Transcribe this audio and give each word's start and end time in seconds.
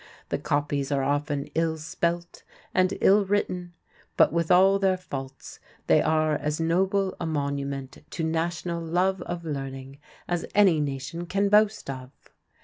The 0.29 0.39
copies 0.39 0.91
are 0.91 1.03
often 1.03 1.45
ill 1.53 1.77
spelt 1.77 2.41
and 2.73 2.97
ill 3.01 3.23
written, 3.23 3.73
but 4.17 4.33
with 4.33 4.49
all 4.49 4.79
their 4.79 4.97
faults 4.97 5.59
they 5.85 6.01
are 6.01 6.33
as 6.33 6.59
noble 6.59 7.15
a 7.19 7.27
monument 7.27 7.99
to 8.09 8.23
national 8.23 8.81
love 8.83 9.21
of 9.21 9.45
learning 9.45 9.99
as 10.27 10.43
any 10.55 10.79
nation 10.81 11.27
can 11.27 11.49
boast 11.49 11.87
of. 11.87 12.09